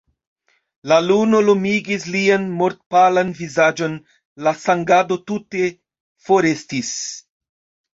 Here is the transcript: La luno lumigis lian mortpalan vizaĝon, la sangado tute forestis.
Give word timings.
La 0.91 0.95
luno 1.09 1.41
lumigis 1.49 2.07
lian 2.15 2.49
mortpalan 2.63 3.31
vizaĝon, 3.43 4.01
la 4.49 4.57
sangado 4.67 5.23
tute 5.31 5.73
forestis. 6.29 6.97